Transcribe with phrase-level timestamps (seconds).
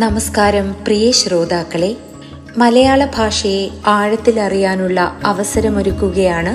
[0.00, 1.96] നമസ്കാരം പ്രിയ ശ്രോതാക്കളെ.
[2.58, 6.52] മലയാള ഭാഷയെ ആഴത്തിലറിയാനുള്ള അവസരമൊരുക്കുകയാണ്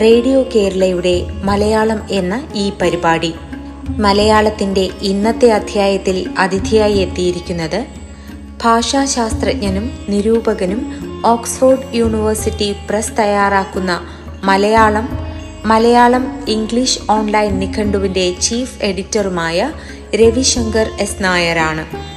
[0.00, 3.34] റേഡിയോ കേരളയുടെ മലയാളം എന്ന ഈ പരിപാടി.
[3.88, 7.86] മലയാളത്തിന്റെ ഇന്നത്തെ അധ്യായത്തിൽ അതിഥിയായി എത്തിയിരിക്കുന്നത്
[8.64, 10.82] ഭാഷാശാസ്ത്രജ്ഞനും നിരൂപകനും
[11.26, 14.00] ഓക്സ്ഫോർഡ് യൂണിവേഴ്സിറ്റി പ്രസ് തയ്യാറാക്കുന്ന
[14.44, 15.08] മലയാളം
[15.64, 19.72] മലയാളം ഇംഗ്ലീഷ് ഓൺലൈൻ നിഘണ്ടുവിന്റെ ചീഫ് എഡിറ്ററുമായ
[20.14, 22.15] രവിശങ്കർ എസ് നായരാണ്.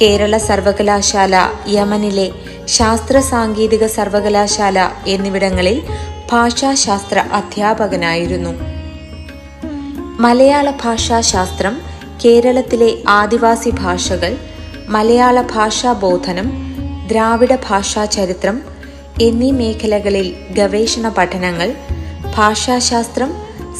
[0.00, 2.30] കേരള സർവകലാശാല യമനിലെ
[2.68, 5.82] ശാസ്ത്ര സാങ്കേതിക സർവകലാശാല എന്നിവിടങ്ങളിൽ
[6.32, 8.52] ഭാഷാശാസ്ത്ര അധ്യാപകനായിരുന്നു.
[10.20, 11.80] മലയാള ഭാഷാശാസ്ത്രം
[12.24, 14.36] കേരളത്തിലെ ആദിവാസി ഭാഷകൾ
[14.88, 16.48] മലയാള ഭാഷാ ബോധനം
[17.08, 18.62] ദ്രാവിഡ ഭാഷാ ചരിത്രം
[19.20, 21.74] എന്നീ മേഖലകളിൽ ഗവേഷണ പഠനങ്ങൾ
[22.36, 23.30] ഭാഷാശാസ്ത്രം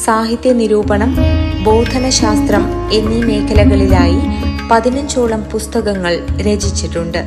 [0.05, 1.15] സാഹിത്യ നിരൂപണം
[1.63, 4.17] ബോധനശാസ്ത്രം എന്നീ മേഖലകളിലായി
[4.71, 6.13] പതിനഞ്ചോളം പുസ്തകങ്ങൾ
[6.47, 7.21] രചിച്ചിട്ടുണ്ട്.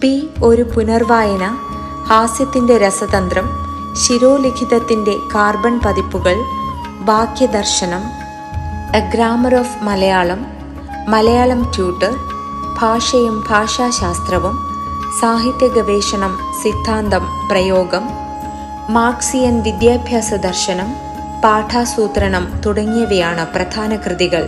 [0.00, 1.44] പി ഒരു പുനർവായന
[2.08, 3.46] ഹാസ്യത്തിന്റെ രസതന്ത്രം
[4.02, 6.36] ശിരോലിഖിതത്തിന്റെ കാർബൺ പതിപ്പുകൾ
[7.04, 8.02] വാക്യദർശനം
[8.94, 10.40] a grammar of Malayalam
[11.08, 12.12] Malayalam tutor
[12.80, 14.56] ഭാഷയും ഭാഷാശാസ്ത്രവും
[15.20, 18.04] സാഹിത്യ ഗവേഷണം സിദ്ധാന്തം പ്രയോഗം
[18.90, 20.88] മാർക്സിയൻ വിദ്യാഭ്യാസ ദർശനം
[21.42, 24.44] പാഠാസൂത്രണം തുടങ്ങിയവയാണ് പ്രധാന കൃതികൾ.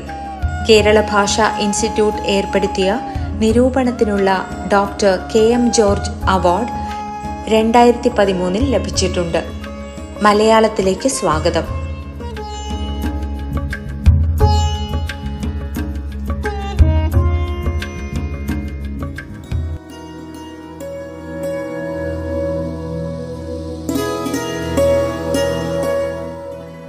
[0.70, 2.98] കേരള ഭാഷാ ഇൻസ്റ്റിറ്റ്യൂട്ട് ഏർപ്പെടുത്തിയ
[3.38, 6.72] നിരൂപണത്തിനുള്ള doctor K M George award
[7.48, 9.44] രണ്ടായിരത്തി പതിമൂന്നിൽ ലഭിച്ചിട്ടുണ്ട്.
[10.22, 11.66] മലയാളത്തിലേക്ക് സ്വാഗതം.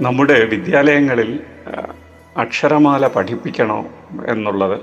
[0.00, 1.40] നമ്മുടെ വിദ്യാലയങ്ങളിൽ
[2.36, 3.86] അക്ഷരമാല പഠിപ്പിക്കണോ
[4.26, 4.80] എന്നുള്ളത്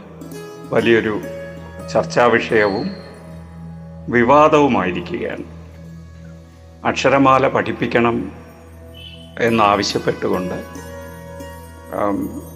[0.70, 1.22] വലിയൊരു
[1.94, 2.90] ചർച്ചാ വിഷയവും
[4.10, 5.44] വിവാദവുമായിരിക്കുകയാണ്.
[6.86, 8.32] അക്ഷരമാല പഠിപ്പിക്കണം
[9.40, 10.64] എന്നാവശ്യപ്പെട്ടുകൊണ്ട്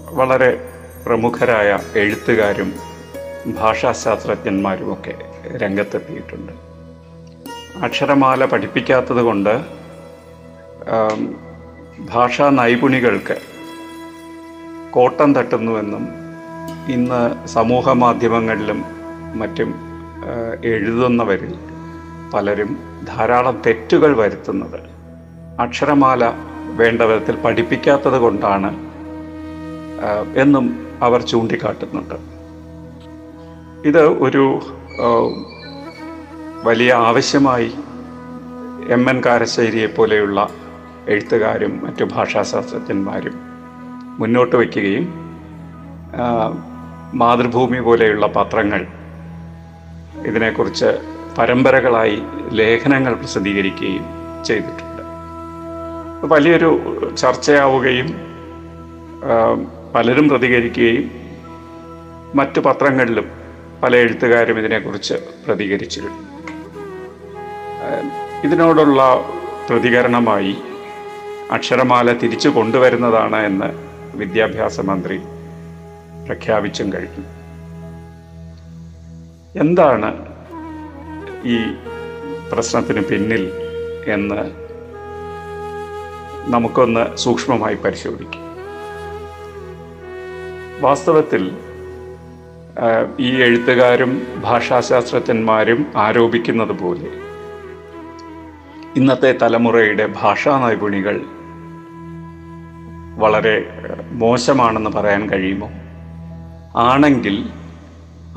[0.10, 0.70] വളരെ
[1.06, 2.74] പ്രമുഖരായ എഴുത്തുകാരും
[3.48, 5.14] ഭാഷാശാസ്ത്രജ്ഞന്മാരുമൊക്കെ
[5.58, 6.54] രംഗത്തെത്തിയിട്ടുണ്ട്.
[7.84, 9.62] അക്ഷരമാല പഠിപ്പിക്കാത്തത് കൊണ്ട്
[12.00, 13.59] ഭാഷാ നൈപുണികൾക്ക്
[14.92, 16.08] കോട്ടം തട്ടുന്നുവെന്നും
[16.88, 18.84] ഇന്ന് സമൂഹ മാധ്യമങ്ങളിലും
[19.36, 19.76] മറ്റും
[20.66, 21.54] എഴുതുന്നവരിൽ
[22.34, 24.80] പലരും ധാരാളം തെറ്റുകൾ വരുത്തുന്നത്.
[25.60, 26.26] അക്ഷരമാല
[26.66, 28.72] വേണ്ട വിധത്തിൽ പഠിപ്പിക്കാത്തത് കൊണ്ടാണ്
[30.36, 32.16] എന്നും അവർ ചൂണ്ടിക്കാട്ടുന്നുണ്ട്.
[33.88, 34.60] ഇത് ഒരു
[36.64, 37.72] വലിയ ആവശ്യമായി
[38.90, 40.50] എം എൻ കാരശ്ശേരിയെ പോലെയുള്ള
[41.08, 43.49] എഴുത്തുകാരും മറ്റു ഭാഷാശാസ്ത്രജ്ഞന്മാരും
[44.20, 45.06] മുന്നോട്ട് വയ്ക്കുകയും
[47.14, 48.86] മാതൃഭൂമി പോലെയുള്ള പത്രങ്ങൾ
[50.26, 50.90] ഇതിനെക്കുറിച്ച്
[51.38, 52.18] പരമ്പരകളായി
[52.52, 54.06] ലേഖനങ്ങൾ പ്രസിദ്ധീകരിക്കുകയും
[54.46, 55.04] ചെയ്തിട്ടുണ്ട്.
[56.24, 56.70] വലിയൊരു
[57.18, 58.10] ചർച്ചയാവുകയും
[59.96, 61.12] പലരും പ്രതികരിക്കുകയും
[62.36, 63.28] മറ്റു പത്രങ്ങളിലും
[63.84, 65.14] പല എഴുത്തുകാരും ഇതിനെക്കുറിച്ച്
[65.48, 66.24] പ്രതികരിച്ചിരുന്നു
[68.44, 69.02] ഇതിനോടുള്ള
[69.70, 70.58] പ്രതികരണമായി
[71.52, 75.18] അക്ഷരമാല തിരിച്ചു കൊണ്ടുവരുന്നതാണ് എന്ന് വിദ്യാഭ്യാസ മന്ത്രി
[76.26, 77.26] പ്രഖ്യാപിച്ചും കഴിഞ്ഞു.
[79.60, 80.26] എന്താണ്
[81.46, 81.58] ഈ
[82.52, 83.52] പ്രശ്നത്തിന് പിന്നിൽ
[84.08, 84.70] എന്ന്
[86.52, 88.50] നമുക്കൊന്ന് സൂക്ഷ്മമായി പരിശോധിക്കാം.
[90.82, 91.52] വാസ്തവത്തിൽ
[93.20, 97.10] ഈ എഴുത്തുകാരും ഭാഷാശാസ്ത്രജ്ഞന്മാരും ആരോപിക്കുന്നത് പോലെ
[98.96, 101.22] ഇന്നത്തെ തലമുറയുടെ ഭാഷാ നൈപുണികൾ
[103.20, 103.68] വളരെ
[104.12, 105.70] മോശമാണെന്ന് പറയാൻ കഴിയുമോ?
[106.80, 107.50] ആണെങ്കിൽ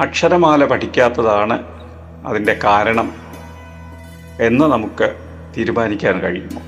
[0.00, 1.58] അക്ഷരമാല പഠിക്കാത്തതാണ്
[2.26, 3.12] അതിന്റെ കാരണം
[4.40, 5.16] എന്ന് നമുക്ക്
[5.56, 6.60] തീരുമാനിക്കാൻ കഴിയുമോ?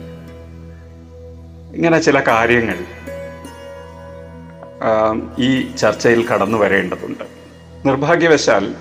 [1.74, 2.78] ഇങ്ങനെ ചില കാര്യങ്ങൾ
[5.38, 7.24] ഈ ചർച്ചയിൽ കടന്നു വരേണ്ടതുണ്ട്.
[7.88, 8.74] നിർഭാഗ്യവശാൽ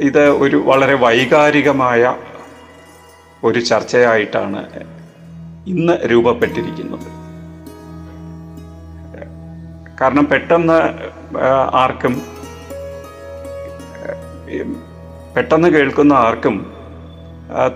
[0.00, 2.16] ഇത് ഒരു വളരെ വൈകാരികമായ
[3.44, 4.66] ഒരു ചർച്ചയായിട്ടാണ്
[5.66, 7.17] ഇന്ന് രൂപപ്പെട്ടിരിക്കുന്നത്.
[10.00, 10.78] കാരണം പെട്ടെന്ന്
[11.76, 12.22] ആർക്കും
[15.36, 16.72] പെട്ടെന്ന് കേൾക്കുന്ന ആർക്കും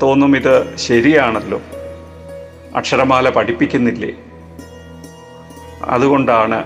[0.02, 1.60] തോന്നും ഇത് ശരിയാണല്ലോ.
[2.76, 4.12] അക്ഷരമാല പഠിപ്പിക്കുന്നില്ലേ?
[5.84, 6.58] അതുകൊണ്ടാണ്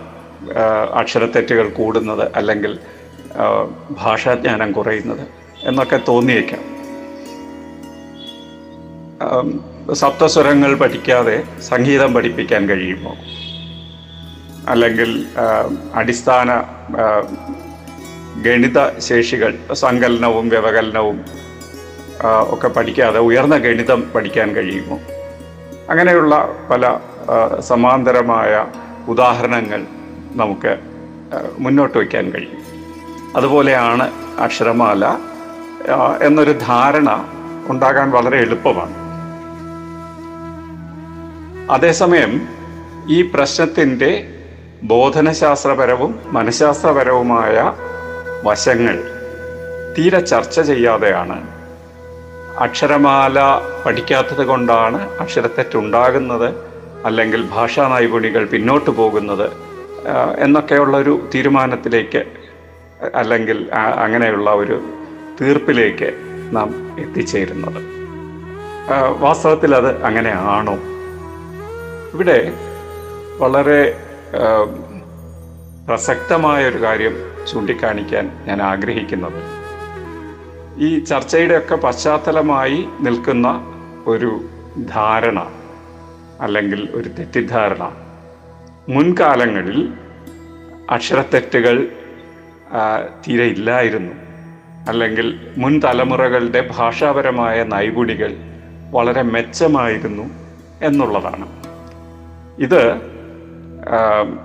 [0.94, 2.78] അക്ഷരത്തെറ്റുകൾ കൂടുന്നത് അല്ലെങ്കിൽ
[3.90, 5.24] ഭാഷാജ്ഞാനം കുറയുന്നത്
[5.64, 6.62] എന്നൊക്കെ തോന്നിയേക്കാം.
[9.94, 13.12] സപ്തസ്വരങ്ങൾ പഠിക്കാതെ സംഗീതം പഠിപ്പിക്കാൻ കഴിയുമോ?
[14.68, 15.26] അല്ലെങ്കിൽ
[15.94, 16.62] അടിസ്ഥാന
[18.42, 21.24] ഗണിത ശേഷികൾ സങ്കലനവും വ്യവകലനവും
[22.48, 25.00] ഒക്കെ പഠിക്കാതെ ഉയർന്ന ഗണിതം പഠിക്കാൻ കഴിയുമോ?
[25.90, 26.98] അങ്ങനെയുള്ള പല
[27.60, 28.66] സമാന്തരമായ
[29.08, 29.86] ഉദാഹരണങ്ങൾ
[30.32, 30.78] നമുക്ക്
[31.58, 32.62] മുന്നോട്ട് വയ്ക്കാൻ കഴിയും.
[33.36, 35.06] അതുപോലെയാണ് അക്ഷരമാല
[36.22, 37.24] എന്നൊരു ധാരണ
[37.68, 38.96] ഉണ്ടാകാൻ വളരെ എളുപ്പമാണ്.
[41.70, 42.48] അതേസമയം
[43.08, 44.35] ഈ പ്രശ്നത്തിന്റെ
[44.90, 47.72] ബോധനശാസ്ത്രപരവും മനഃശാസ്ത്രപരവുമായ
[48.44, 48.96] വശങ്ങൾ
[49.98, 51.38] തീരെ ചർച്ച ചെയ്യാതെയാണ്.
[52.58, 53.38] അക്ഷരമാല
[53.86, 56.48] പഠിക്കാത്തത് കൊണ്ടാണ് അക്ഷരത്തെറ്റുണ്ടാകുന്നത്
[57.06, 59.46] അല്ലെങ്കിൽ ഭാഷാ നൈപുണികൾ പിന്നോട്ട് പോകുന്നത്
[60.38, 62.22] എന്നൊക്കെയുള്ളൊരു തീരുമാനത്തിലേക്ക്
[63.14, 64.80] അല്ലെങ്കിൽ അങ്ങനെയുള്ള ഒരു
[65.40, 66.12] തീർപ്പിലേക്ക്
[66.56, 66.68] നാം
[67.00, 67.80] എത്തിച്ചേരുന്നത്.
[69.18, 70.74] വാസ്തവത്തിൽ അത് അങ്ങനെയാണോ?
[72.14, 72.52] ഇവിടെ
[73.36, 73.80] വളരെ
[75.88, 77.14] പ്രസക്തമായ ഒരു കാര്യം
[77.52, 79.40] ചൂണ്ടിക്കാണിക്കാൻ ഞാൻ ആഗ്രഹിക്കുന്നത്.
[80.78, 83.48] ഈ ചർച്ചയുടെയൊക്കെ പശ്ചാത്തലമായി നിൽക്കുന്ന
[84.06, 84.44] ഒരു
[84.94, 85.38] ധാരണ
[86.40, 87.84] അല്ലെങ്കിൽ ഒരു തെറ്റിദ്ധാരണ
[88.88, 89.92] മുൻകാലങ്ങളിൽ
[90.90, 91.88] അക്ഷരത്തെറ്റുകൾ
[93.26, 94.14] തീരെ ഇല്ലായിരുന്നു.
[94.88, 98.34] അല്ലെങ്കിൽ മുൻ തലമുറകളുടെ ഭാഷാപരമായ നൈപുണികൾ
[98.90, 100.26] വളരെ മെച്ചമായിരുന്നു
[100.82, 101.46] എന്നുള്ളതാണ്.
[102.62, 103.15] ഇത്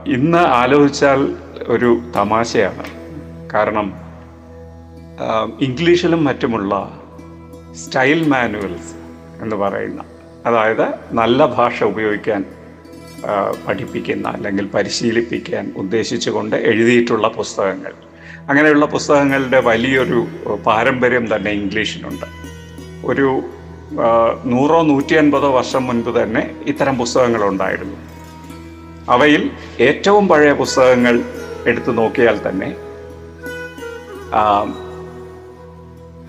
[0.07, 1.35] ഇന്ന് ആലോചിച്ചാൽ
[1.67, 2.83] ഒരു തമാശയാണ്.
[3.53, 3.93] കാരണം
[5.61, 7.01] ഇംഗ്ലീഷിലും മറ്റുമുള്ള
[7.73, 8.93] സ്റ്റൈൽ മാനുവൽസ്
[9.41, 10.03] എന്ന് പറയുന്ന
[10.45, 12.45] അതായത് നല്ല ഭാഷ ഉപയോഗിക്കാൻ
[13.67, 17.93] പഠിപ്പിക്കുന്ന അല്ലെങ്കിൽ പരിശീലിപ്പിക്കാൻ ഉദ്ദേശിച്ചുകൊണ്ട് എഴുതിയിട്ടുള്ള പുസ്തകങ്ങൾ.
[18.49, 20.27] അങ്ങനെയുള്ള പുസ്തകങ്ങളുടെ വലിയൊരു
[20.67, 22.25] പാരമ്പര്യം തന്നെ ഇംഗ്ലീഷിനുണ്ട്.
[23.05, 23.43] ഒരു
[24.45, 28.10] നൂറോ നൂറ്റി അൻപതോ വർഷം മുൻപ് തന്നെ ഇത്തരം പുസ്തകങ്ങൾ ഉണ്ടായിരുന്നു.
[29.11, 29.43] അവയിൽ
[29.79, 31.15] ഏറ്റവും പഴയ പുസ്തകങ്ങൾ
[31.65, 32.69] എടുത്തു നോക്കിയാൽ തന്നെ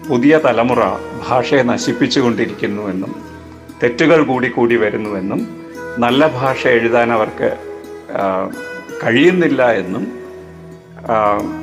[0.09, 0.83] പുതിയ തലമുറ
[1.29, 3.13] ഭാഷയെ നശിപ്പിച്ചുകൊണ്ടിരിക്കുന്നുവെന്നും
[3.83, 5.41] തെറ്റുകൾ കൂടി കൂടി വരുന്നുവെന്നും
[5.99, 7.49] നല്ല ഭാഷ എഴുതാൻ അവർക്ക്
[9.05, 10.05] കഴിയുന്നില്ല എന്നും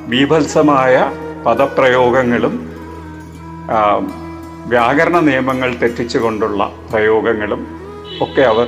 [0.10, 0.96] ബീഭത്സമായ
[1.46, 2.56] പദപ്രയോഗങ്ങളും
[4.68, 7.62] വ്യാകരണ നിയമങ്ങൾ തെറ്റിച്ചുകൊണ്ടുള്ള പ്രയോഗങ്ങളും
[8.22, 8.68] ഒക്കെ അവർ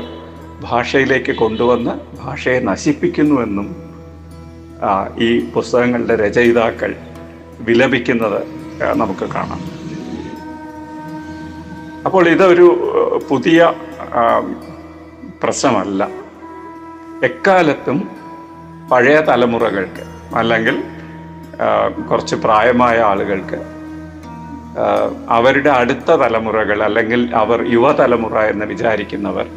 [0.61, 3.75] ഭാഷയിലേക്ക് കൊണ്ടുവന്ന് ഭാഷയെ നശിപ്പിക്കുന്നുവെന്നും
[5.17, 6.95] ഈ പുസ്തകങ്ങളുടെ രചയിതാക്കൾ
[7.59, 8.43] വിലപിക്കുന്നത്
[8.93, 9.61] നമുക്ക് കാണാം.
[12.05, 12.67] അപ്പോൾ ഇതൊരു
[13.29, 13.73] പുതിയ
[15.43, 16.07] പ്രശ്നമല്ല.
[17.23, 18.09] എക്കാലത്തും
[18.91, 20.03] പഴയ തലമുറകൾക്ക്
[20.35, 20.83] അല്ലെങ്കിൽ
[22.09, 23.59] കുറച്ച് പ്രായമായ ആളുകൾക്ക്
[25.29, 29.47] അവരുടെ അടുത്ത തലമുറകൾ അല്ലെങ്കിൽ അവർ യുവതലമുറ എന്ന് വിചാരിക്കുന്നവർ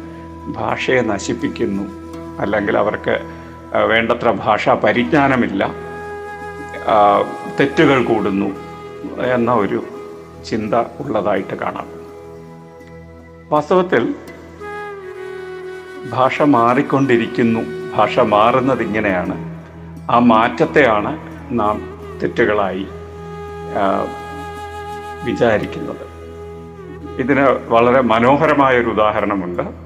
[0.47, 1.83] ഭാഷയെ നശിപ്പിക്കുന്നു.
[2.39, 3.31] അല്ലെങ്കിൽ അവർക്ക്
[3.75, 5.71] വേണ്ടത്ര ഭാഷാ പരിജ്ഞാനമില്ല.
[7.59, 8.45] തെറ്റുകൾ കൂടുന്നു
[9.21, 9.83] എന്ന ഒരു
[10.45, 11.87] ചിന്ത ഉള്ളതായിട്ട് കാണാം.
[13.49, 14.15] വാസ്തവത്തിൽ
[16.11, 17.59] ഭാഷ മാറിക്കൊണ്ടിരിക്കുന്നു.
[17.95, 19.55] ഭാഷ മാറുന്നത് ഇങ്ങനെയാണ്.
[20.11, 21.17] ആ മാറ്റത്തെയാണ്
[21.51, 22.87] നാം തെറ്റുകളായി
[25.23, 26.05] വിചാരിക്കുന്നത്.
[27.19, 29.84] ഇതിന് വളരെ മനോഹരമായ ഒരു ഉദാഹരണമുണ്ട്.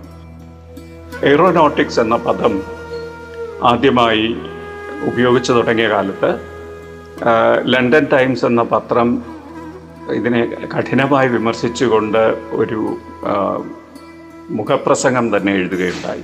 [1.24, 2.64] എയ്റോനോട്ടിക്സ് എന്ന പദം
[3.64, 4.38] ആദ്യമായി
[5.04, 6.40] ഉപയോഗിച്ചു തുടങ്ങിയ കാലത്ത്
[7.66, 9.24] ലണ്ടൻ ടൈംസ് എന്ന പത്രം
[10.12, 12.98] ഇതിനെ കഠിനമായി വിമർശിച്ചുകൊണ്ട് ഒരു
[14.50, 16.24] മുഖപ്രസംഗം തന്നെ എഴുതുകയുണ്ടായി.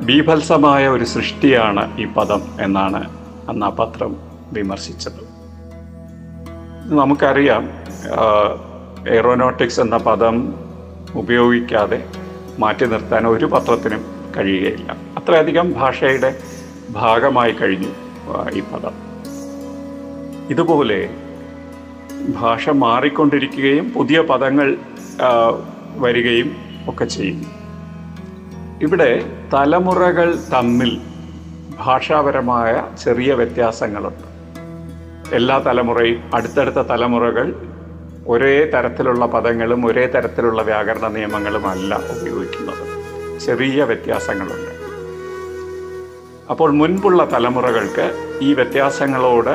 [0.00, 3.10] ബീഭത്സമായ ഒരു സൃഷ്ടിയാണ് ഈ പദം എന്നാണ്
[3.48, 4.16] അന്ന് ആ പത്രം
[4.52, 5.22] വിമർശിച്ചത്.
[7.00, 7.70] നമുക്കറിയാം
[9.08, 10.65] എയ്റോനോട്ടിക്സ് എന്ന പദം
[11.18, 11.98] ഉപയോഗിക്കാതെ
[12.58, 14.04] മാറ്റി നിർത്താൻ ഒരു പത്രത്തിനും
[14.36, 14.96] കഴിയുകയില്ല.
[15.16, 16.30] അത്രയധികം ഭാഷയുടെ
[16.90, 17.92] ഭാഗമായി കഴിഞ്ഞു
[18.52, 18.94] ഈ പദം.
[20.50, 20.98] ഇതുപോലെ
[22.40, 24.76] ഭാഷ മാറിക്കൊണ്ടിരിക്കുകയും പുതിയ പദങ്ങൾ
[25.96, 26.56] വരികയും
[26.88, 27.42] ഒക്കെ ചെയ്യും.
[28.82, 29.10] ഇവിടെ
[29.54, 31.00] തലമുറകൾ തമ്മിൽ
[31.78, 34.26] ഭാഷാപരമായ ചെറിയ വ്യത്യാസങ്ങളുണ്ട്.
[35.34, 37.46] എല്ലാ തലമുറയും അടുത്തടുത്ത തലമുറകൾ
[38.28, 42.84] ഒരേ തരത്തിലുള്ള പദങ്ങളും ഒരേ തരത്തിലുള്ള വ്യാകരണ നിയമങ്ങളും അല്ല ഉപയോഗിക്കുന്നത്.
[43.40, 44.72] ചെറിയ വ്യത്യാസങ്ങളുണ്ട്.
[46.50, 48.06] അപ്പോൾ മുൻപുള്ള തലമുറകൾക്ക്
[48.42, 49.54] ഈ വ്യത്യാസങ്ങളോട്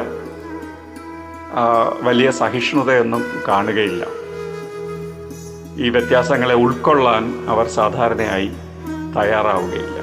[2.02, 4.06] വലിയ സഹിഷ്ണുതയൊന്നും കാണുകയില്ല.
[5.78, 8.52] ഈ വ്യത്യാസങ്ങളെ ഉൾക്കൊള്ളാൻ അവർ സാധാരണയായി
[9.18, 9.98] തയ്യാറാവുകയില്ല.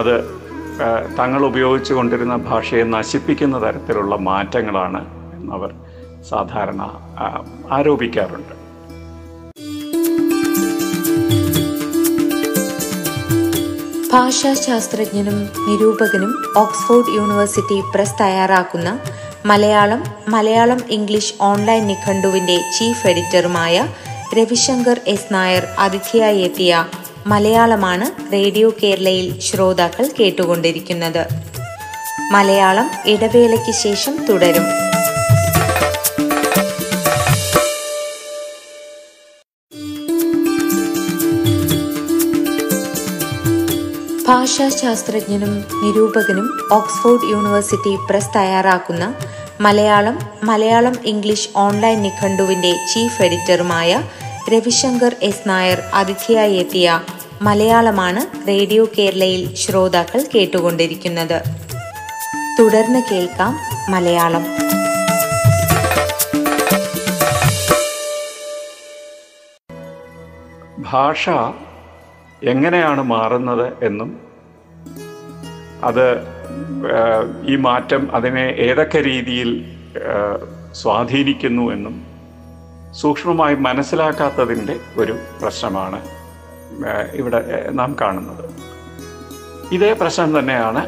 [0.00, 0.14] അത്
[1.18, 5.02] തങ്ങൾ ഉപയോഗിച്ചു കൊണ്ടിരുന്ന ഭാഷയെ നശിപ്പിക്കുന്ന തരത്തിലുള്ള മാറ്റങ്ങളാണ്
[5.34, 5.74] എന്നവർ
[6.30, 6.82] സാധാരണ
[7.70, 8.64] ആരോപിക്കാറുണ്ട്.
[14.12, 18.98] ഭാഷാശാസ്ത്രജ്ഞനും നിരൂപകനും ഓക്സ്ഫോർഡ് യൂണിവേഴ്സിറ്റി പ്രസ് തയ്യാറാക്കുന്ന
[19.46, 23.86] മലയാളം മലയാളം ഇംഗ്ലീഷ് ഓൺലൈൻ നിഘണ്ടുവിന്റെ ചീഫ് എഡിറ്ററുമായ
[24.38, 26.86] രവിശങ്കർ എസ് നായർ അതിഥിയായി എത്തിയ
[27.26, 31.26] മലയാളമാണ് റേഡിയോ കേരളയിൽ ശ്രോതാക്കൾ കേട്ടുകൊണ്ടിരിക്കുന്നത്.
[32.30, 34.64] മലയാളം ഇടവേളയ്ക്ക് ശേഷം തുടരും.
[44.34, 49.14] ഭാഷാശാസ്ത്രജ്ഞനും നിരൂപകനും ഓക്സ്ഫോർഡ് യൂണിവേഴ്സിറ്റി പ്രസ് തയ്യാറാക്കുന്ന
[49.60, 54.02] മലയാളം മലയാളം ഇംഗ്ലീഷ് ഓൺലൈൻ നിഘണ്ടുവിന്റെ ചീഫ് എഡിറ്ററുമായ
[54.52, 57.00] രവിശങ്കർ എസ് നായർ അതിഥിയായി എത്തിയ
[57.42, 61.42] മലയാളമാണ് റേഡിയോ കേരളയിൽ ശ്രോതാക്കൾ കേട്ടുകൊണ്ടിരിക്കുന്നത്.
[62.58, 63.58] തുടർന്ന് കേൾക്കാം
[63.90, 64.44] മലയാളം.
[70.92, 71.28] ഭാഷ
[72.42, 74.20] എങ്ങനെയാണ് മാറുന്നത് എന്നും
[75.84, 76.06] അത്
[77.48, 79.64] ഈ മാറ്റം അതിനെ ഏതൊക്കെ രീതിയിൽ
[80.72, 82.06] സ്വാധീനിക്കുന്നു എന്നും
[82.92, 86.00] സൂക്ഷ്മമായി മനസ്സിലാക്കാത്തതിന്റെ ഒരു പ്രശ്നമാണ്
[87.14, 88.44] ഇവിടെ നാം കാണുന്നത്.
[89.72, 90.82] ഇതേ പ്രശ്നം തന്നെയാണ്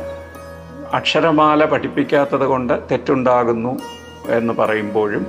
[0.92, 3.78] അക്ഷരമാല പഠിപ്പിക്കാത്തത് കൊണ്ട് തെറ്റുണ്ടാകുന്നു
[4.26, 5.26] എന്ന് പറയുമ്പോഴും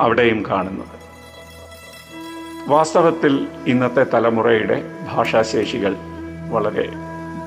[0.00, 0.99] അവിടെയും കാണുന്നത്.
[2.68, 5.96] വാസ്തവത്തിൽ ഇന്നത്തെ തലമുറയുടെ ഭാഷാശേഷികൾ
[6.50, 6.88] വളരെ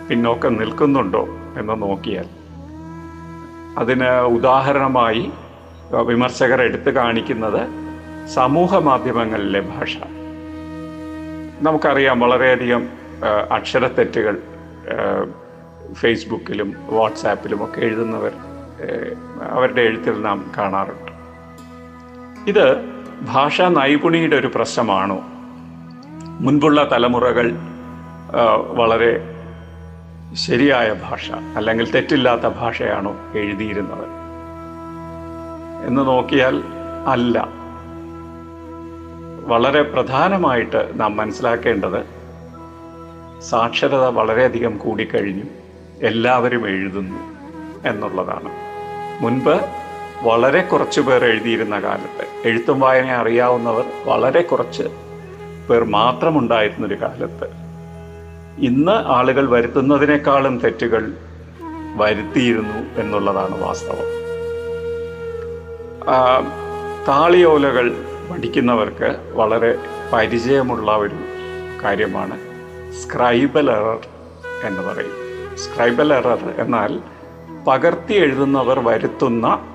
[0.10, 1.28] പിന്നോക്കം നിൽക്കുന്നുണ്ടോ
[1.60, 2.26] എന്ന് നോക്കിയാൽ
[3.78, 5.32] അതിന് ഉദാഹരണമായി
[6.04, 7.68] വിമർശകർ എടുത്തു കാണിക്കുന്നത്
[8.28, 9.98] സമൂഹ മാധ്യമങ്ങളിലെ ഭാഷ.
[11.62, 12.90] നമുക്കറിയാം വളരെയധികം
[13.52, 14.42] അക്ഷരത്തെറ്റുകൾ
[15.94, 18.32] ഫേസ്ബുക്കിലും വാട്സാപ്പിലും ഒക്കെ എഴുതുന്നവർ
[19.50, 21.12] അവരുടെ എഴുത്തിൽ നാം കാണാറുണ്ട്.
[22.50, 25.22] ഇത് ഭാഷാ നൈപുണിയുടെ ഒരു പ്രശ്നമാണോ?
[26.40, 27.52] മുൻപുള്ള തലമുറകൾ
[28.74, 29.22] വളരെ
[30.34, 34.06] ശരിയായ ഭാഷ അല്ലെങ്കിൽ തെറ്റില്ലാത്ത ഭാഷയാണോ എഴുതിയിരുന്നത്?
[35.88, 36.64] എന്ന് നോക്കിയാൽ
[37.08, 37.48] അല്ല.
[39.46, 42.06] വളരെ പ്രധാനമായിട്ട് നാം മനസ്സിലാക്കേണ്ടത്
[43.42, 45.44] സാക്ഷരത വളരെയധികം കൂടിക്കഴിഞ്ഞു
[46.02, 47.20] എല്ലാവരും എഴുതുന്നു
[47.90, 48.50] എന്നുള്ളതാണ്.
[49.24, 49.83] മുൻപ്
[50.24, 52.48] വളരെ കുറച്ച് പേർ എഴുതിയിരുന്ന കാലത്ത്.
[52.48, 54.84] എഴുത്തും വായന അറിയാവുന്നവർ വളരെ കുറച്ച്
[55.70, 57.46] പേർ മാത്രമുണ്ടായിരുന്നൊരു കാലത്ത്.
[58.60, 61.14] ഇന്ന് ആളുകൾ വരുത്തുന്നതിനേക്കാളും തെറ്റുകൾ
[61.96, 64.10] വരുത്തിയിരുന്നു എന്നുള്ളതാണ് വാസ്തവം.
[67.08, 67.94] താളിയോലകൾ
[68.32, 69.78] പഠിക്കുന്നവർക്ക് വളരെ
[70.14, 71.16] പരിചയമുള്ള ഒരു
[71.84, 72.38] കാര്യമാണ്
[72.94, 74.00] സ്ക്രൈബൽ എറർ
[74.64, 75.14] എന്ന് പറയും.
[75.58, 77.00] സ്ക്രൈബൽ എറർ എന്നാൽ
[77.68, 79.73] പകർത്തി എഴുതുന്നവർ വരുത്തുന്ന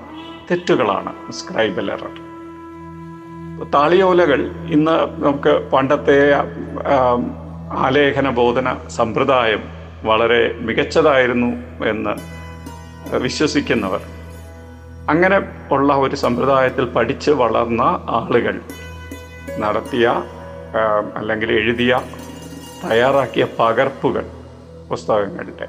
[0.51, 2.13] തെറ്റുകളാണ് സ്ക്രൈബൽ എറർ
[3.69, 6.17] താളിയോലകൾ ഇന്ന് നമുക്ക് പണ്ടത്തെ
[7.77, 9.63] ആലേഖന ബോധന സമ്പ്രദായം
[10.03, 11.49] വളരെ മികച്ചതായിരുന്നു
[11.85, 12.13] എന്ന്
[13.17, 14.01] വിശ്വസിക്കുന്നവർ.
[15.09, 15.37] അങ്ങനെ
[15.71, 18.61] ഉള്ള ഒരു സമ്പ്രദായത്തിൽ പഠിച്ച് വളർന്ന ആളുകൾ
[19.57, 20.07] നടത്തിയ
[21.15, 22.01] അല്ലെങ്കിൽ എഴുതിയ
[22.83, 24.25] തയ്യാറാക്കിയ പകർപ്പുകൾ
[24.89, 25.67] പുസ്തകങ്ങളുടെ.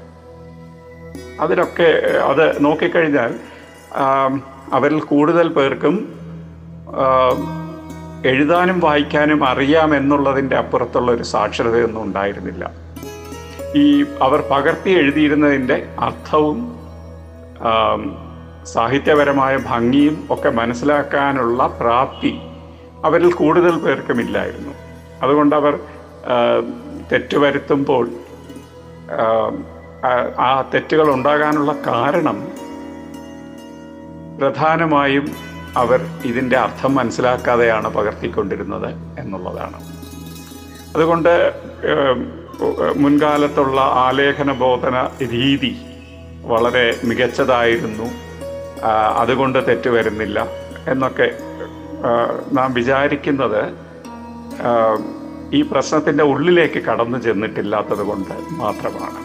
[1.39, 3.31] അതിലൊക്കെ അത് നോക്കിക്കഴിഞ്ഞാൽ
[4.73, 6.13] അവരിൽ കൂടുതൽ പേർക്കും
[8.25, 12.71] എഴുതാനും വായിക്കാനും അറിയാം എന്നുള്ളതിന്റെ അപ്പുറത്തുള്ള ഒരു സാക്ഷരതയൊന്നും ഉണ്ടായിരുന്നില്ല.
[13.75, 16.75] ഈ അവർ പകർത്തി എഴുതിയിരുന്നതിന്റെ അർത്ഥവും
[18.63, 22.39] സാഹിത്യപരമായ ഭംഗിയും ഒക്കെ മനസ്സിലാക്കാനുള്ള പ്രാപ്തി
[23.05, 24.73] അവരിൽ കൂടുതൽ പേർക്കും ഇല്ലായിരുന്നു.
[25.21, 25.79] അതുകൊണ്ട് അവർ
[26.31, 26.61] തെറ്റുവരുത്തുമ്പോൾ
[27.11, 28.09] തെറ്റ് വരുത്തുമ്പോൾ
[29.11, 29.51] ആ,
[30.07, 32.60] ആ- ആ തെറ്റുകൾ ഉണ്ടാകാനുള്ള കാരണം
[34.39, 35.25] പ്രധാനമായും
[35.77, 39.77] അവർ ഇതിന്റെ അർത്ഥം മനസ്സിലാക്കാതെയാണ് പകർത്തിക്കൊണ്ടിരുന്നത് എന്നുള്ളതാണ്.
[40.95, 41.33] അതുകൊണ്ട്
[43.03, 44.95] മുൻകാലത്തുള്ള ആലേഖന ബോധന
[45.35, 45.71] രീതി
[46.51, 48.07] വളരെ മികച്ചതായിരുന്നു.
[49.21, 50.39] അതുകൊണ്ട് തെറ്റ് വരുന്നില്ല
[50.91, 51.27] എന്നൊക്കെ
[52.57, 53.61] നാം വിചാരിക്കുന്നത്
[55.57, 59.21] ഈ പ്രശ്നത്തിന്റെ ഉള്ളിലേക്ക് കടന്നു ചെന്നിട്ടില്ലാത്തത് കൊണ്ട് മാത്രമാണ്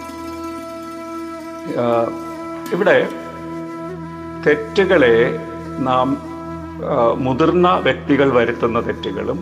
[2.75, 2.97] ഇവിടെ
[4.47, 5.39] തെറ്റുകളെ
[5.79, 6.17] നാം
[7.19, 9.39] മുതിർന്ന വ്യക്തികൾ വരുത്തുന്ന തെറ്റുകളും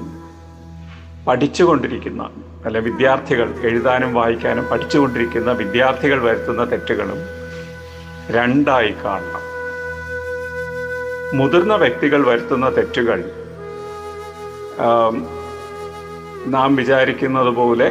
[1.26, 2.22] പഠിച്ചുകൊണ്ടിരിക്കുന്ന
[2.66, 7.20] അല്ലെ വിദ്യാർത്ഥികൾ എഴുതാനും വായിക്കാനും പഠിച്ചുകൊണ്ടിരിക്കുന്ന വിദ്യാർത്ഥികൾ വരുത്തുന്ന തെറ്റുകളും
[8.30, 9.42] രണ്ടായി കാണണം.
[11.34, 13.18] മുതിർന്ന വ്യക്തികൾ വരുത്തുന്ന തെറ്റുകൾ
[16.46, 17.88] നാം വിചാരിക്കുന്നത് പോലെ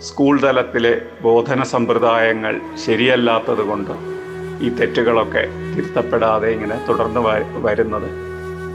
[0.00, 4.15] സ്കൂൾ തലത്തിലെ ബോധന സമ്പ്രദായങ്ങൾ ശരിയല്ലാത്തത് കൊണ്ട്
[4.60, 5.42] ഈ തെറ്റുകളൊക്കെ
[5.74, 7.20] തിരുത്തപ്പെടാതെ ഇങ്ങനെ തുടർന്ന്
[7.66, 8.08] വരുന്നത്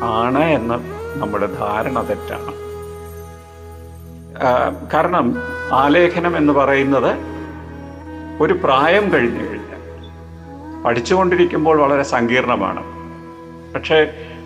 [0.03, 0.77] ആണ് എന്ന്
[1.21, 2.51] നമ്മുടെ ധാരണ തെറ്റാണ്.
[4.93, 5.25] കാരണം
[5.73, 7.11] ആലേഖനം എന്ന് പറയുന്നത്
[8.43, 9.81] ഒരു പ്രായം കഴിഞ്ഞു കഴിഞ്ഞാൽ
[10.83, 12.83] പഠിച്ചുകൊണ്ടിരിക്കുമ്പോൾ വളരെ സങ്കീർണമാണ്.
[13.73, 13.99] പക്ഷേ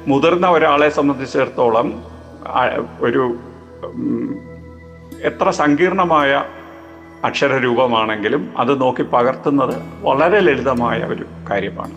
[0.07, 1.87] മുതിർന്ന ഒരാളെ സംബന്ധിച്ചിടത്തോളം
[2.99, 3.23] ഒരു
[5.21, 6.31] എത്ര സങ്കീർണമായ
[7.25, 11.93] അക്ഷരരൂപമാണെങ്കിലും അത് നോക്കി പകർത്തുന്നത് വളരെ ലളിതമായ ഒരു കാര്യമാണ്.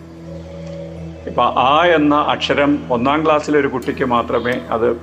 [1.27, 4.97] ഇപ്പം ആ എന്ന അക്ഷരം ഒന്നാം ക്ലാസ്സിലെ ഒരു കുട്ടിക്ക് മാത്രമേ അത്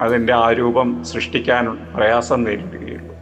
[0.00, 3.16] അതിന്റെ ആ രൂപം സൃഷ്ടിക്കാൻ പ്രയാസം നേരിടുകയുള്ളൂ.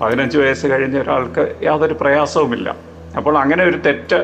[0.00, 2.76] പതിനഞ്ച് വയസ്സ് കഴിഞ്ഞ ഒരാൾക്ക് യാതൊരു പ്രയാസവുമില്ല.
[3.16, 4.20] അപ്പോൾ അങ്ങനെ ഒരു തെറ്റ്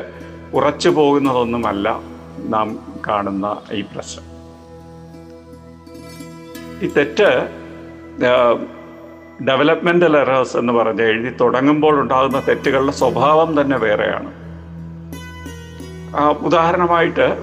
[0.53, 1.99] ഉറച്ചു പോകുന്നതൊന്നുമല്ല
[2.37, 4.25] നാം കാണുന്ന ഈ പ്രശ്നം.
[6.81, 7.29] ഈ തെറ്റ്
[9.45, 14.31] ഡെവലപ്മെന്റൽ എറേഴ്സ് എന്ന് പറഞ്ഞ് എഴുതി തുടങ്ങുമ്പോൾ ഉണ്ടാകുന്ന തെറ്റുകളുടെ സ്വഭാവം തന്നെ വേറെയാണ്.
[16.45, 17.37] ഉദാഹരണമായിട്ട്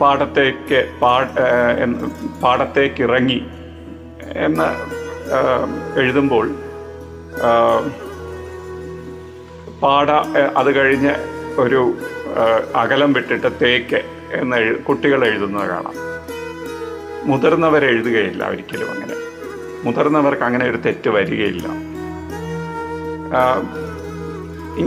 [0.00, 0.88] പാടത്തേക്ക്
[2.42, 3.46] പാടത്തേക്ക് ഇറങ്ങി
[4.36, 4.68] എന്ന്
[6.00, 6.54] എഴുതുമ്പോൾ
[9.82, 10.10] പാട
[10.56, 11.14] അത് കഴിഞ്ഞ്
[11.58, 11.94] ഒരു
[12.76, 14.02] അകലം വിട്ടിട്ട് തേക്ക്
[14.32, 15.94] എന്ന് കുട്ടികൾ എഴുതുന്നത് കാണാം.
[17.24, 19.25] മുതിർന്നവരെഴുതുകയില്ല ഒരിക്കലും അങ്ങനെ.
[19.86, 21.66] മുതിർന്നവർക്ക് അങ്ങനെ ഒരു തെറ്റ് വരികയില്ല.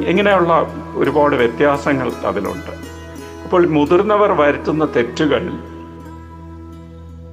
[0.10, 0.54] ഇങ്ങനെയുള്ള
[0.96, 2.74] ഒരുപാട് വ്യത്യാസങ്ങൾ അതിലുണ്ട്.
[3.44, 5.44] അപ്പോൾ മുതിർന്നവർ വരുത്തുന്ന തെറ്റുകൾ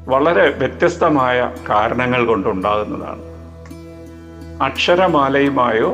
[0.08, 3.23] വളരെ വ്യത്യസ്തമായ കാരണങ്ങൾ കൊണ്ടുണ്ടാകുന്നതാണ്.
[4.62, 5.90] അക്ഷരമാലയുമായോ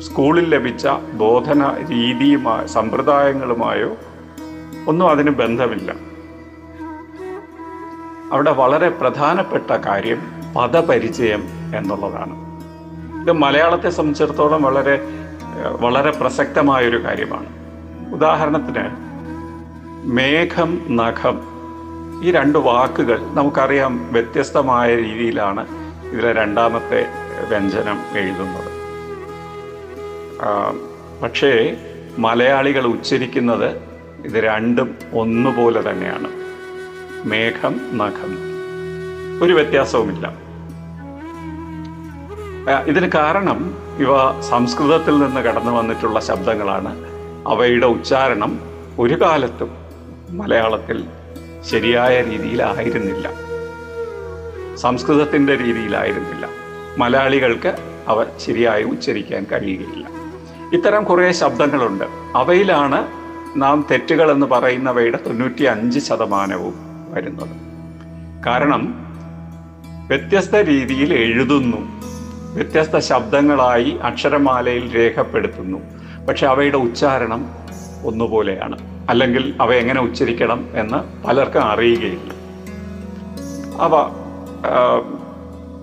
[0.00, 3.90] സ്കൂളിൽ ലഭിച്ച ബോധന രീതിയുമായ സമ്പ്രദായങ്ങളുമായോ
[4.88, 5.92] ഒന്നും അതിന് ബന്ധമില്ല.
[8.32, 10.20] അവിടെ വളരെ പ്രധാനപ്പെട്ട കാര്യം
[10.56, 11.44] പദപരിചയം
[11.76, 12.52] എന്നുള്ളതാണ്.
[13.22, 15.08] ഇത് മലയാളത്തെ സംബന്ധിച്ചിടത്തോളം വളരെ
[15.80, 17.46] വളരെ പ്രസക്തമായൊരു കാര്യമാണ്.
[18.14, 18.88] ഉദാഹരണത്തിന്
[20.04, 21.52] മേഘം നഖം
[22.24, 25.66] ഈ രണ്ട് വാക്കുകൾ നമുക്കറിയാം വ്യത്യസ്തമായ രീതിയിലാണ്
[26.12, 27.06] ഇതിലെ രണ്ടാമത്തെ
[27.48, 28.72] വ്യഞ്ജനം എഴുതുന്നത്.
[31.22, 31.76] പക്ഷേ
[32.18, 33.76] മലയാളികൾ ഉച്ചരിക്കുന്നത്
[34.24, 36.28] ഇത് രണ്ടും ഒന്നുപോലെ തന്നെയാണ്.
[37.28, 38.52] മേഘം നഖം.
[39.44, 40.41] ഒരു വ്യത്യാസവുമില്ല.
[42.70, 47.04] ഇതിന് കാരണം ഇവ സംസ്കൃതത്തിൽ നിന്ന് കടന്നു വന്നിട്ടുള്ള ശബ്ദങ്ങളാണ്.
[47.46, 48.60] അവയുടെ ഉച്ചാരണം
[48.98, 49.70] ഒരു കാലത്തും
[50.30, 51.04] മലയാളത്തിൽ
[51.70, 53.30] ശരിയായ രീതിയിലായിരുന്നില്ല.
[54.76, 56.48] സംസ്കൃതത്തിന്റെ രീതിയിലായിരുന്നില്ല.
[56.98, 57.76] മലയാളികൾക്ക്
[58.08, 60.08] അവ ശരിയായി ഉച്ചരിക്കാൻ കഴിയുകയില്ല.
[60.72, 62.04] ഇത്തരം കുറേ ശബ്ദങ്ങളുണ്ട്.
[62.36, 63.06] അവയിലാണ്
[63.56, 66.74] നാം തെറ്റുകൾ എന്ന് പറയുന്നവയുടെ തൊണ്ണൂറ്റി അഞ്ച് ശതമാനവും
[67.14, 67.56] വരുന്നത്.
[68.46, 68.94] കാരണം
[70.08, 72.01] വ്യത്യസ്ത രീതിയിൽ എഴുതുന്നു.
[72.52, 75.78] വ്യത്യസ്ത ശബ്ദങ്ങളായി അക്ഷരമാലയിൽ രേഖപ്പെടുത്തുന്നു.
[76.26, 77.50] പക്ഷെ അവയുടെ ഉച്ചാരണം
[78.06, 79.06] ഒന്നുപോലെയാണ്.
[79.10, 82.32] അല്ലെങ്കിൽ അവ എങ്ങനെ ഉച്ചരിക്കണം എന്ന് പലർക്കും അറിയുകയില്ല.
[83.80, 83.94] അവ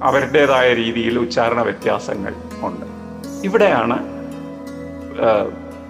[0.04, 2.86] അവരുടേതായ രീതിയിൽ ഉച്ചാരണ വ്യത്യാസങ്ങൾ ഉണ്ട്.
[3.44, 3.98] ഇവിടെയാണ്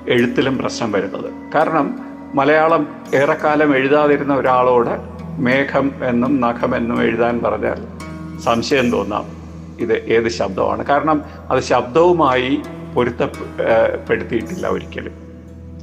[0.09, 1.33] എഴുത്തിലും പ്രശ്നം വരുന്നത്.
[1.55, 1.99] കാരണം
[2.35, 7.87] മലയാളം ഏറെക്കാലം എഴുതാതിരുന്ന ഒരാളോട് മേഘം എന്നും നഖം എന്നും എഴുതാൻ പറഞ്ഞാൽ
[8.39, 9.38] സംശയം തോന്നാം.
[9.79, 10.85] ഇത് ഏത് ശബ്ദമാണ്?
[10.85, 12.61] കാരണം അത് ശബ്ദവുമായി
[12.95, 15.15] പൊരുത്തപ്പെടുത്തിയിട്ടില്ല ഒരിക്കലും.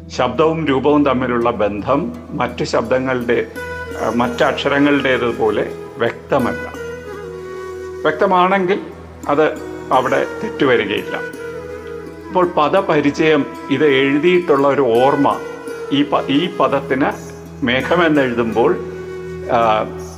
[0.08, 3.46] ശബ്ദവും രൂപവും തമ്മിലുള്ള ബന്ധം മറ്റു ശബ്ദങ്ങളുടെ
[4.14, 6.72] മറ്റ് അക്ഷരങ്ങളുടേതുപോലെ വ്യക്തമല്ല.
[8.02, 8.80] വ്യക്തമാണെങ്കിൽ
[9.28, 9.46] അത്
[9.92, 11.16] അവിടെ തെറ്റുവരികയില്ല.
[12.28, 15.36] അപ്പോൾ പദപരിചയം ഇത് എഴുതിയിട്ടുള്ള ഒരു ഓർമ്മ
[15.92, 17.10] ഈ ഈ പദത്തിന്
[17.64, 18.76] മേഘമെന്നെഴുതുമ്പോൾ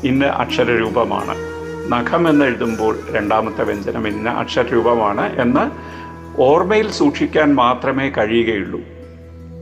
[0.05, 1.48] ഇന്ന അക്ഷരരൂപമാണ്.
[1.89, 5.71] നഖം എന്നെഴുതുമ്പോൾ രണ്ടാമത്തെ വ്യഞ്ജനം ഇന്ന അക്ഷരരൂപമാണ് എന്ന്
[6.41, 8.81] ഓർമ്മയിൽ സൂക്ഷിക്കാൻ മാത്രമേ കഴിയുകയുള്ളൂ.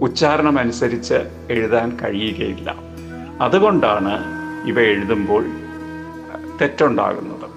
[0.03, 1.15] ഉച്ചാരണം അനുസരിച്ച്
[1.51, 2.75] എഴുതാൻ കഴിയുകയില്ല.
[3.41, 4.25] അതുകൊണ്ടാണ്
[4.69, 5.45] ഇവ എഴുതുമ്പോൾ
[6.61, 7.51] തെറ്റുണ്ടാകുന്നത്.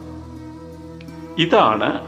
[1.42, 2.00] ഇതാണ്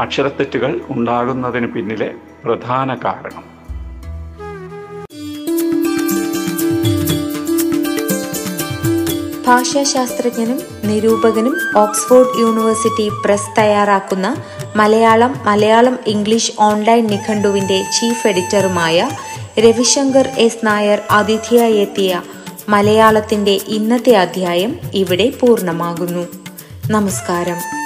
[0.00, 3.51] അക്ഷരത്തെറ്റുകൾ ഉണ്ടാകുന്നതിന് പിന്നിലെ പ്രധാന കാരണം.
[9.52, 14.36] ഭാഷാശാസ്ത്രജ്ഞനും നിരൂപകനും ഓക്സ്ഫോർഡ് യൂണിവേഴ്സിറ്റി പ്രസ് തയ്യാറാക്കുന്ന
[14.76, 19.10] മലയാളം മലയാളം ഇംഗ്ലീഷ് ഓൺലൈൻ നിഘണ്ടുവിന്റെ ചീഫ് എഡിറ്ററുമായ
[19.58, 22.22] രവിശങ്കർ എസ് നായർ അതിഥിയായി എത്തിയ
[22.68, 26.26] മലയാളത്തിന്റെ ഇന്നത്തെ അധ്യായം ഇവിടെ പൂർണമാകുന്നു.
[26.90, 27.81] നമസ്കാരം.